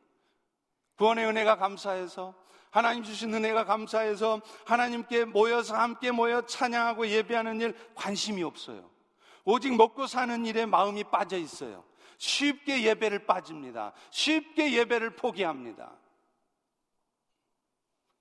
[0.98, 2.36] 구원의 은혜가 감사해서
[2.70, 8.90] 하나님 주신 은혜가 감사해서 하나님께 모여서 함께 모여 찬양하고 예배하는 일 관심이 없어요.
[9.44, 11.84] 오직 먹고 사는 일에 마음이 빠져 있어요.
[12.18, 13.94] 쉽게 예배를 빠집니다.
[14.12, 15.92] 쉽게 예배를 포기합니다.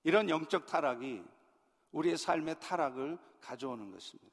[0.03, 1.23] 이런 영적 타락이
[1.91, 4.31] 우리의 삶의 타락을 가져오는 것입니다.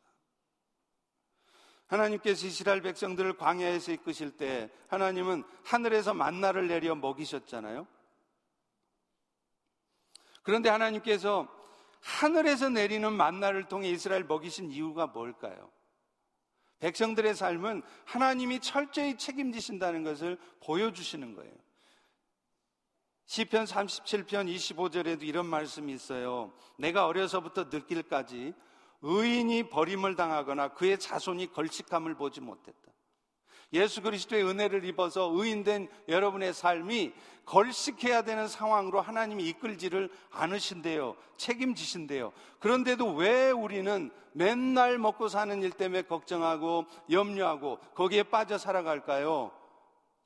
[1.86, 7.86] 하나님께서 이스라엘 백성들을 광야에서 이끄실 때 하나님은 하늘에서 만나를 내려 먹이셨잖아요.
[10.42, 11.48] 그런데 하나님께서
[12.00, 15.70] 하늘에서 내리는 만나를 통해 이스라엘 먹이신 이유가 뭘까요?
[16.78, 21.54] 백성들의 삶은 하나님이 철저히 책임지신다는 것을 보여주시는 거예요.
[23.28, 26.50] 시편 37편 25절에도 이런 말씀이 있어요.
[26.78, 28.54] 내가 어려서부터 늙길까지
[29.02, 32.90] 의인이 버림을 당하거나 그의 자손이 걸식함을 보지 못했다.
[33.74, 37.12] 예수 그리스도의 은혜를 입어서 의인된 여러분의 삶이
[37.44, 41.14] 걸식해야 되는 상황으로 하나님이 이끌지를 않으신대요.
[41.36, 42.32] 책임지신대요.
[42.60, 49.52] 그런데도 왜 우리는 맨날 먹고 사는 일 때문에 걱정하고 염려하고 거기에 빠져 살아갈까요?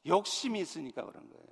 [0.06, 1.51] 욕심이 있으니까 그런 거예요.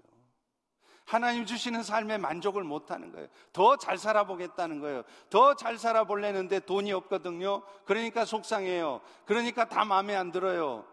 [1.10, 3.26] 하나님 주시는 삶에 만족을 못 하는 거예요.
[3.52, 5.02] 더 잘 살아보겠다는 거예요.
[5.28, 7.64] 더 잘 살아보려는데 돈이 없거든요.
[7.84, 9.00] 그러니까 속상해요.
[9.26, 10.86] 그러니까 다 마음에 안 들어요.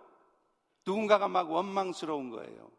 [0.87, 2.71] 누군가가 막 원망스러운 거예요.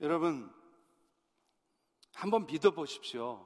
[0.00, 0.48] 여러분,
[2.14, 3.44] 한번 믿어보십시오.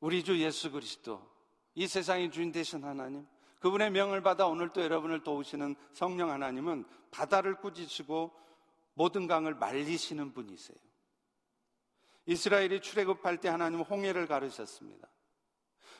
[0.00, 1.20] 우리 주 예수 그리스도,
[1.74, 3.26] 이 세상의 주인 되신 하나님,
[3.60, 8.47] 그분의 명을 받아 오늘 또 여러분을 도우시는 성령 하나님은 바다를 꾸짖으시고
[8.98, 10.76] 모든 강을 말리시는 분이세요.
[12.26, 15.08] 이스라엘이 출애굽할 때 하나님 홍해를 가르셨습니다.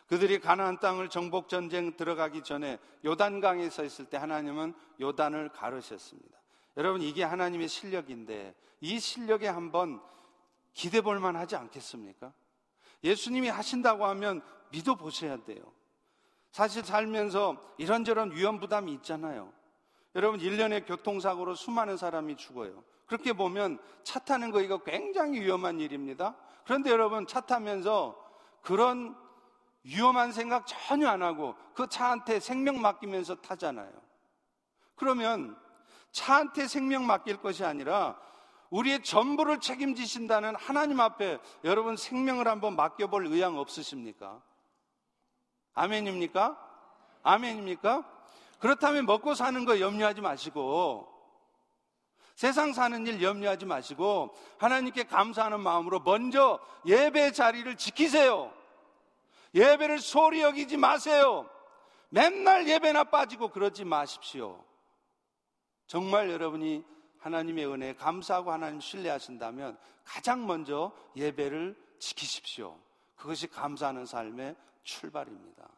[0.09, 6.37] 그들이 가나안 땅을 정복 전쟁 들어가기 전에 요단강에 서 있을 때 하나님은 요단을 가르셨습니다.
[6.77, 10.03] 여러분 이게 하나님의 실력인데 이 실력에 한번
[10.73, 12.33] 기대 볼 만하지 않겠습니까?
[13.05, 15.73] 예수님이 하신다고 하면 믿어 보셔야 돼요.
[16.51, 19.53] 사실 살면서 이런저런 위험 부담이 있잖아요.
[20.15, 22.83] 여러분 1년에 교통사고로 수많은 사람이 죽어요.
[23.07, 26.37] 그렇게 보면 차 타는 거 이거 굉장히 위험한 일입니다.
[26.65, 28.17] 그런데 여러분 차 타면서
[28.63, 29.17] 그런
[29.85, 33.93] 위험한 생각 전혀 안 하고 그 차한테 생명 맡기면서 타잖아요.
[34.97, 35.57] 그러면
[36.11, 38.19] 차한테 생명 맡길 것이 아니라
[38.71, 44.43] 우리의 전부를 책임지신다는 하나님 앞에 여러분 생명을 한번 맡겨볼 의향 없으십니까?
[45.75, 46.59] 아멘입니까?
[47.23, 48.18] 아멘입니까?
[48.59, 51.09] 그렇다면 먹고 사는 거 염려하지 마시고
[52.35, 58.53] 세상 사는 일 염려하지 마시고 하나님께 감사하는 마음으로 먼저 예배 자리를 지키세요.
[59.55, 61.49] 예배를 소리 여기지 마세요.
[62.11, 64.65] 맨날 예배나 빠지고 그러지 마십시오.
[65.87, 66.85] 정말 여러분이
[67.19, 72.79] 하나님의 은혜에 감사하고 하나님 신뢰하신다면 가장 먼저 예배를 지키십시오.
[73.17, 75.69] 그것이 감사하는 삶의 출발입니다.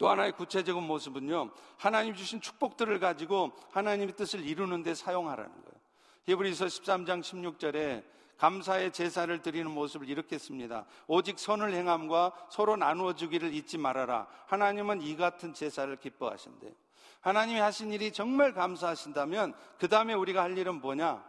[0.00, 5.80] 또 하나의 구체적인 모습은요, 하나님 주신 축복들을 가지고 하나님의 뜻을 이루는 데 사용하라는 거예요.
[6.24, 8.02] 히브리서 13장 16절에
[8.38, 10.86] 감사의 제사를 드리는 모습을 이렇게 씁니다.
[11.06, 14.26] 오직 선을 행함과 서로 나누어 주기를 잊지 말아라.
[14.46, 16.72] 하나님은 이 같은 제사를 기뻐하신대.
[17.20, 21.22] 하나님이 하신 일이 정말 감사하신다면 그 다음에 우리가 할 일은 뭐냐?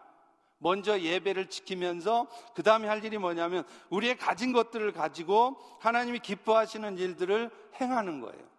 [0.59, 7.51] 먼저 예배를 지키면서 그 다음에 할 일이 뭐냐면 우리의 가진 것들을 가지고 하나님이 기뻐하시는 일들을
[7.81, 8.50] 행하는 거예요.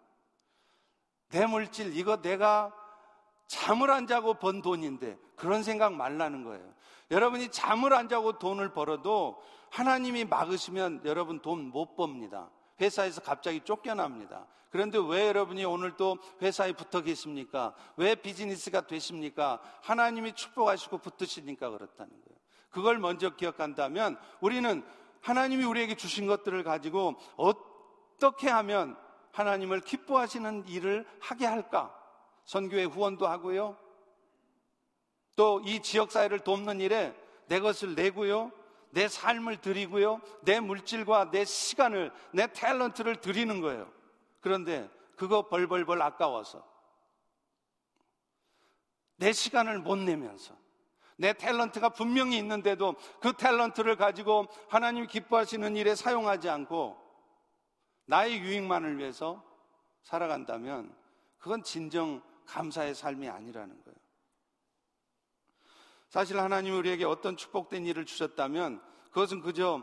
[1.33, 2.73] 내 물질, 이거 내가
[3.47, 6.73] 잠을 안 자고 번 돈인데 그런 생각 말라는 거예요.
[7.11, 12.51] 여러분이 잠을 안 자고 돈을 벌어도 하나님이 막으시면 여러분 돈 못 법니다.
[12.81, 14.47] 회사에서 갑자기 쫓겨납니다.
[14.71, 17.75] 그런데 왜 여러분이 오늘 또 회사에 붙어 계십니까?
[17.97, 19.61] 왜 비즈니스가 되십니까?
[19.83, 22.39] 하나님이 축복하시고 붙으시니까 그렇다는 거예요.
[22.71, 24.83] 그걸 먼저 기억한다면 우리는
[25.21, 28.97] 하나님이 우리에게 주신 것들을 가지고 어떻게 하면
[29.33, 31.95] 하나님을 기뻐하시는 일을 하게 할까?
[32.45, 33.77] 선교회 후원도 하고요.
[35.37, 37.15] 또 이 지역사회를 돕는 일에
[37.47, 38.53] 내 것을 내고요.
[38.91, 40.21] 내 삶을 드리고요.
[40.43, 43.91] 내 물질과 내 시간을, 내 탤런트를 드리는 거예요.
[44.41, 46.63] 그런데 그거 벌벌벌 아까워서
[49.17, 50.55] 내 시간을 못 내면서
[51.17, 57.02] 내 탤런트가 분명히 있는데도 그 탤런트를 가지고 하나님 기뻐하시는 일에 사용하지 않고
[58.07, 59.43] 나의 유익만을 위해서
[60.03, 60.95] 살아간다면
[61.39, 63.97] 그건 진정 감사의 삶이 아니라는 거예요.
[66.09, 69.83] 사실 하나님 우리에게 어떤 축복된 일을 주셨다면 그것은 그저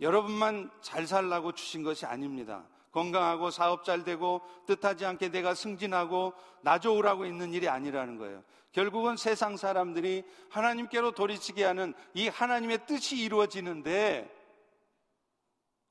[0.00, 2.66] 여러분만 잘 살라고 주신 것이 아닙니다.
[2.92, 8.42] 건강하고 사업 잘 되고 뜻하지 않게 내가 승진하고 나 좋으라고 있는 일이 아니라는 거예요.
[8.72, 14.30] 결국은 세상 사람들이 하나님께로 돌이치게 하는 이 하나님의 뜻이 이루어지는데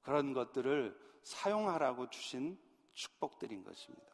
[0.02, 2.60] 그런 것들을 사용하라고 주신
[2.94, 4.10] 축복드린 것입니다.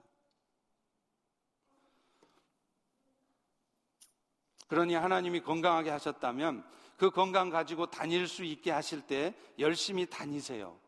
[4.67, 6.67] 그러니 하나님이 건강하게 하셨다면
[6.97, 10.79] 그 건강 가지고 다닐 수 있게 하실 때 열심히 다니세요.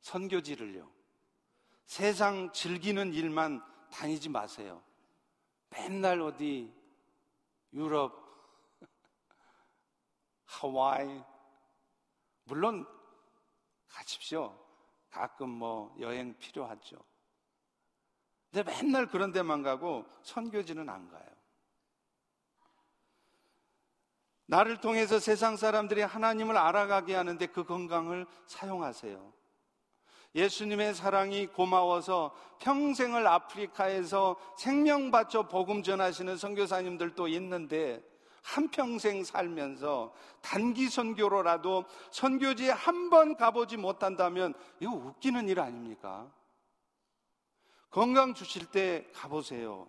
[0.00, 0.90] 선교지를요.
[1.84, 4.82] 세상 즐기는 일만 다니지 마세요.
[5.70, 6.72] 맨날 어디
[7.72, 8.12] 유럽,
[10.46, 11.22] 하와이,
[12.44, 12.86] 물론
[13.90, 14.58] 가십시오.
[15.10, 16.96] 가끔 뭐 여행 필요하죠.
[18.50, 21.28] 근데 맨날 그런 데만 가고 선교지는 안 가요.
[24.46, 29.32] 나를 통해서 세상 사람들이 하나님을 알아가게 하는데 그 건강을 사용하세요.
[30.34, 38.02] 예수님의 사랑이 고마워서 평생을 아프리카에서 생명 바쳐 복음 전하시는 선교사님들도 있는데
[38.42, 46.30] 한평생 살면서 단기 선교로라도 선교지에 한 번 가보지 못한다면 이거 웃기는 일 아닙니까?
[47.90, 49.88] 건강 주실 때 가보세요.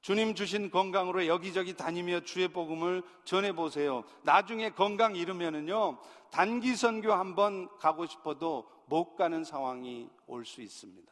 [0.00, 4.02] 주님 주신 건강으로 여기저기 다니며 주의 복음을 전해보세요.
[4.22, 5.98] 나중에 건강 잃으면은요,
[6.30, 11.10] 단기 선교 한 번 가고 싶어도 못 가는 상황이 올 수 있습니다.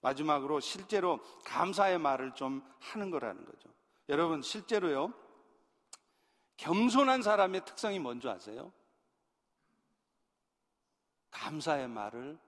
[0.00, 3.68] 마지막으로 실제로 감사의 말을 좀 하는 거라는 거죠.
[4.12, 5.14] 여러분, 실제로요,
[6.58, 8.70] 겸손한 사람의 특성이 뭔지 아세요?
[11.30, 12.38] 감사의 말을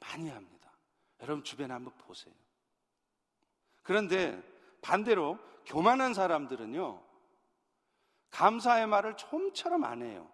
[0.00, 0.72] 많이 합니다.
[1.20, 2.32] 여러분 주변에 한번 보세요.
[3.82, 4.42] 그런데
[4.80, 7.04] 반대로 교만한 사람들은요,
[8.30, 10.26] 감사의 말을 좀처럼 안 해요.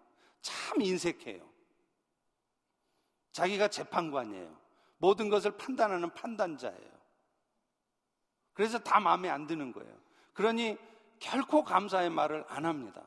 [0.43, 1.45] 참 인색해요.
[3.33, 4.57] 자기가 재판관이에요.
[4.99, 6.93] 모든 것을 판단하는 판단자예요.
[8.53, 10.12] 그래서 다 마음에 안 드는 거예요.
[10.33, 10.79] 그러니
[11.19, 13.07] 결코 감사의 말을 안 합니다.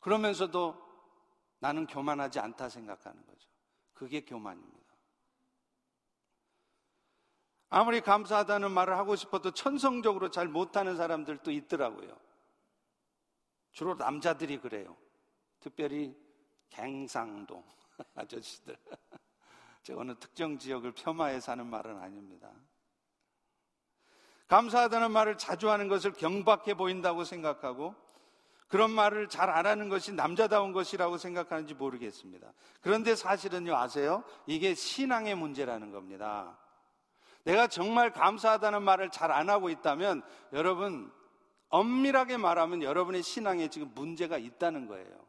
[0.00, 0.82] 그러면서도
[1.60, 3.48] 나는 교만하지 않다 생각하는 거죠.
[3.94, 4.84] 그게 교만입니다.
[7.70, 12.16] 아무리 감사하다는 말을 하고 싶어도 천성적으로 잘 못하는 사람들도 있더라고요.
[13.72, 14.96] 주로 남자들이 그래요.
[15.58, 16.16] 특별히
[16.68, 17.64] 갱상동
[18.14, 18.76] 아저씨들.
[19.82, 22.52] 제가 어느 특정 지역을 폄하해 사는 말은 아닙니다.
[24.48, 27.94] 감사하다는 말을 자주 하는 것을 경박해 보인다고 생각하고
[28.68, 32.52] 그런 말을 잘 안 하는 것이 남자다운 것이라고 생각하는지 모르겠습니다.
[32.80, 34.24] 그런데 사실은요, 아세요?
[34.46, 36.58] 이게 신앙의 문제라는 겁니다.
[37.44, 40.22] 내가 정말 감사하다는 말을 잘 안 하고 있다면
[40.52, 41.12] 여러분
[41.68, 45.24] 엄밀하게 말하면 여러분의 신앙에 지금 문제가 있다는 거예요.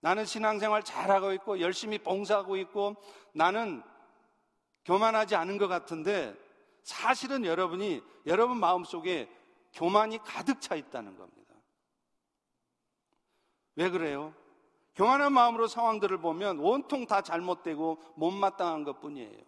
[0.00, 2.96] 나는 신앙생활 잘하고 있고 열심히 봉사하고 있고
[3.32, 3.82] 나는
[4.84, 6.36] 교만하지 않은 것 같은데
[6.84, 9.28] 사실은 여러분이 여러분 마음속에
[9.72, 11.54] 교만이 가득 차 있다는 겁니다.
[13.74, 14.34] 왜 그래요?
[14.94, 19.42] 교만한 마음으로 상황들을 보면 온통 다 잘못되고 못마땅한 것 뿐이에요.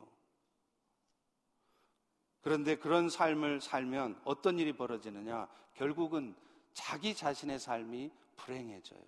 [2.40, 5.46] 그런데 그런 삶을 살면 어떤 일이 벌어지느냐?
[5.74, 6.34] 결국은
[6.72, 9.00] 자기 자신의 삶이 불행해져요.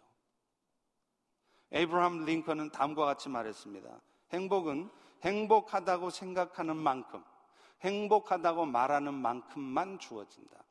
[1.72, 4.00] 에이브라함 링컨은 다음과 같이 말했습니다.
[4.32, 4.90] 행복은
[5.22, 7.22] 행복하다고 생각하는 만큼,
[7.80, 10.64] 행복하다고 말하는 만큼만 주어진다.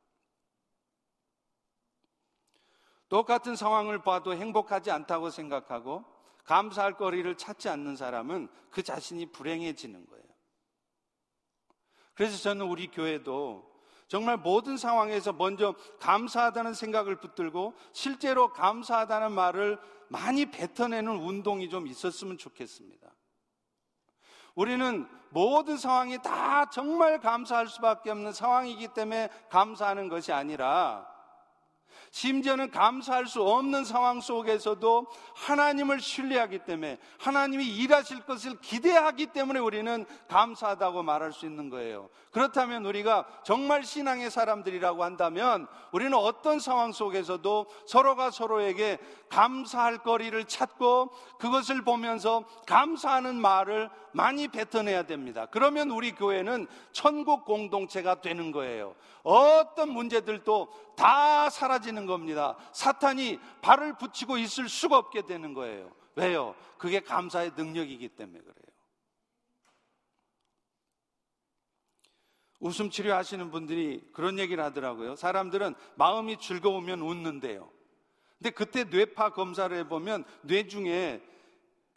[3.10, 6.04] 똑같은 상황을 봐도 행복하지 않다고 생각하고
[6.44, 10.24] 감사할 거리를 찾지 않는 사람은 그 자신이 불행해지는 거예요.
[12.14, 13.78] 그래서 저는 우리 교회도
[14.08, 19.78] 정말 모든 상황에서 먼저 감사하다는 생각을 붙들고 실제로 감사하다는 말을
[20.08, 23.08] 많이 뱉어내는 운동이 좀 있었으면 좋겠습니다.
[24.58, 31.06] 우리는 모든 상황이 다 정말 감사할 수밖에 없는 상황이기 때문에 감사하는 것이 아니라
[32.18, 35.06] 심지어는 감사할 수 없는 상황 속에서도
[35.36, 42.10] 하나님을 신뢰하기 때문에 하나님이 일하실 것을 기대하기 때문에 우리는 감사하다고 말할 수 있는 거예요.
[42.32, 48.98] 그렇다면 우리가 정말 신앙의 사람들이라고 한다면 우리는 어떤 상황 속에서도 서로가 서로에게
[49.30, 55.46] 감사할 거리를 찾고 그것을 보면서 감사하는 말을 많이 뱉어내야 됩니다.
[55.52, 58.96] 그러면 우리 교회는 천국 공동체가 되는 거예요.
[59.22, 62.58] 어떤 문제들도 다 사라지는 겁니다.
[62.74, 65.92] 사탄이 발을 붙이고 있을 수가 없게 되는 거예요.
[66.16, 66.56] 왜요?
[66.78, 68.56] 그게 감사의 능력이기 때문에 그래요.
[72.60, 75.16] 웃음 치료하시는 분들이 그런 얘기를 하더라고요.
[75.16, 77.72] 사람들은 마음이 즐거우면 웃는데요.
[78.40, 81.24] 근데 그때 뇌파 검사를 해보면 뇌 중에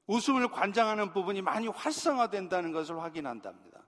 [0.07, 3.87] 웃음을 관장하는 부분이 많이 활성화된다는 것을 확인한답니다.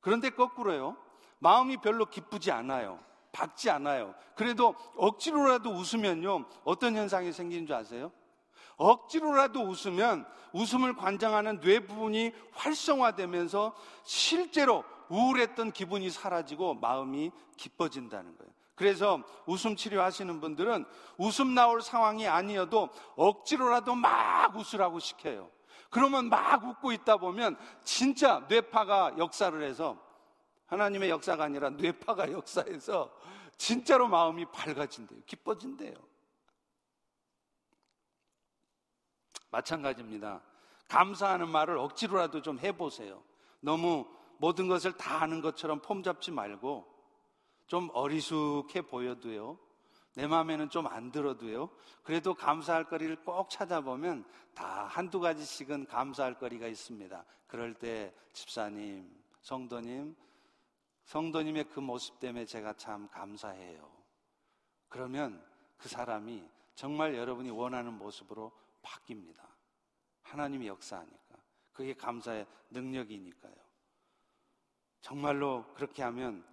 [0.00, 0.96] 그런데 거꾸로요.
[1.38, 3.02] 마음이 별로 기쁘지 않아요.
[3.34, 4.14] 밝지 않아요.
[4.36, 6.46] 그래도 억지로라도 웃으면요.
[6.64, 8.12] 어떤 현상이 생기는 줄 아세요?
[8.76, 13.74] 억지로라도 웃으면 웃음을 관장하는 뇌 부분이 활성화되면서
[14.04, 18.52] 실제로 우울했던 기분이 사라지고 마음이 기뻐진다는 거예요.
[18.76, 20.84] 그래서 웃음 치료하시는 분들은
[21.18, 25.50] 웃음 나올 상황이 아니어도 억지로라도 막 웃으라고 시켜요.
[25.90, 29.96] 그러면 막 웃고 있다 보면 진짜 뇌파가 역사를 해서
[30.66, 33.14] 하나님의 역사가 아니라 뇌파가 역사해서
[33.56, 35.20] 진짜로 마음이 밝아진대요.
[35.26, 35.94] 기뻐진대요.
[39.50, 40.42] 마찬가지입니다.
[40.88, 43.22] 감사하는 말을 억지로라도 좀 해보세요.
[43.60, 44.06] 너무
[44.38, 46.92] 모든 것을 다 아는 것처럼 폼 잡지 말고
[47.66, 49.58] 좀 어리숙해 보여도요.
[50.14, 51.70] 내 마음에는 좀 안 들어도요.
[52.02, 57.24] 그래도 감사할 거리를 꼭 찾아보면 다 한두 가지씩은 감사할 거리가 있습니다.
[57.46, 59.08] 그럴 때 집사님,
[59.40, 60.14] 성도님,
[61.04, 63.90] 성도님의 그 모습 때문에 제가 참 감사해요.
[64.88, 65.44] 그러면
[65.76, 68.52] 그 사람이 정말 여러분이 원하는 모습으로
[68.82, 69.42] 바뀝니다.
[70.22, 71.36] 하나님이 역사하니까.
[71.72, 73.54] 그게 감사의 능력이니까요.
[75.00, 76.44] 정말로 그렇게 하면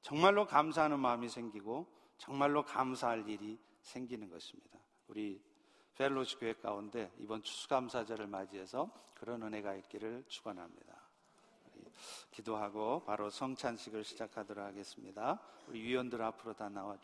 [0.00, 1.86] 정말로 감사하는 마음이 생기고
[2.18, 4.78] 정말로 감사할 일이 생기는 것입니다.
[5.06, 5.42] 우리
[5.94, 10.93] 펠로시 교회 가운데 이번 추수감사절을 맞이해서 그런 은혜가 있기를 축원합니다.
[12.30, 15.40] 기도하고 바로 성찬식을 시작하도록 하겠습니다.
[15.68, 17.02] 우리 위원들 앞으로 다 나와 주세요.